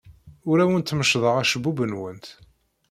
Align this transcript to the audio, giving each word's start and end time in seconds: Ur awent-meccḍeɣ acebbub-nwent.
Ur 0.49 0.57
awent-meccḍeɣ 0.63 1.35
acebbub-nwent. 1.41 2.25